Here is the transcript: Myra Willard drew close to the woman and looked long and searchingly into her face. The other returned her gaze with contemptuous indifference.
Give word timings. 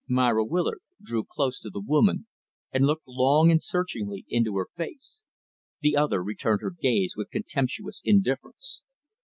Myra 0.07 0.43
Willard 0.43 0.79
drew 0.99 1.23
close 1.23 1.59
to 1.59 1.69
the 1.69 1.79
woman 1.79 2.25
and 2.71 2.87
looked 2.87 3.07
long 3.07 3.51
and 3.51 3.61
searchingly 3.61 4.25
into 4.27 4.57
her 4.57 4.65
face. 4.75 5.21
The 5.81 5.95
other 5.95 6.23
returned 6.23 6.61
her 6.63 6.71
gaze 6.71 7.13
with 7.15 7.29
contemptuous 7.29 8.01
indifference. 8.03 8.81